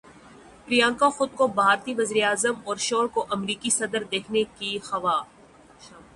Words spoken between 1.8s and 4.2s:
وزیر اعظم اور شوہر کو امریکی صدر